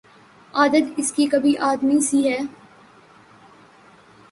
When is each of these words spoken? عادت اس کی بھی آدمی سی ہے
عادت 0.53 0.99
اس 0.99 1.11
کی 1.11 1.27
بھی 1.41 1.55
آدمی 1.61 1.99
سی 2.01 2.27
ہے 2.29 2.37